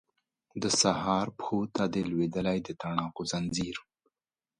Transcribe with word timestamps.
د 0.61 0.63
سهار 0.81 1.27
پښو 1.37 1.59
ته 1.75 1.83
دی 1.93 2.01
لویدلی 2.11 2.57
د 2.63 2.67
تڼاکو 2.81 3.23
ځنځیر 3.31 3.77